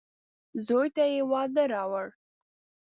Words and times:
زوی 0.65 0.87
ته 0.95 1.03
يې 1.13 1.21
واده 1.31 1.63
راووړ. 1.73 2.07